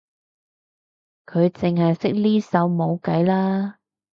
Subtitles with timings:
[1.27, 3.77] 佢淨係識呢首冇計啦